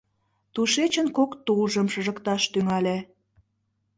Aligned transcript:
Тушечын 0.53 1.07
кок 1.17 1.31
тулжым 1.45 1.87
шыжыкташ 1.93 2.43
тӱҥале. 2.53 2.97